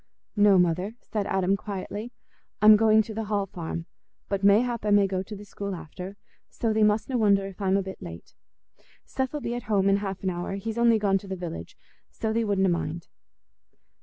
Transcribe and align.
"No, 0.35 0.57
Mother," 0.57 0.95
said 1.03 1.27
Adam, 1.27 1.55
quietly. 1.55 2.11
"I'm 2.59 2.75
going 2.75 3.03
to 3.03 3.13
the 3.13 3.25
Hall 3.25 3.45
Farm, 3.45 3.85
but 4.29 4.43
mayhap 4.43 4.83
I 4.83 4.89
may 4.89 5.05
go 5.05 5.21
to 5.21 5.35
the 5.35 5.45
school 5.45 5.75
after, 5.75 6.17
so 6.49 6.73
thee 6.73 6.81
mustna 6.81 7.19
wonder 7.19 7.45
if 7.45 7.61
I'm 7.61 7.77
a 7.77 7.83
bit 7.83 8.01
late. 8.01 8.33
Seth 9.05 9.35
'ull 9.35 9.41
be 9.41 9.53
at 9.53 9.69
home 9.69 9.87
in 9.89 9.97
half 9.97 10.23
an 10.23 10.31
hour—he's 10.31 10.79
only 10.79 10.97
gone 10.97 11.19
to 11.19 11.27
the 11.27 11.35
village; 11.35 11.77
so 12.09 12.33
thee 12.33 12.43
wutna 12.43 12.67
mind." 12.69 13.09